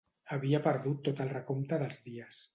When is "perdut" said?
0.67-1.03